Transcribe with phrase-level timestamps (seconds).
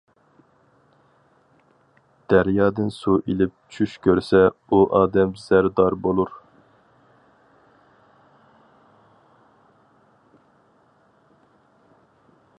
[2.33, 6.33] دەريادىن سۇ ئېلىپ چۈش كۆرسە ئۇ ئادەم زەردار بولۇر.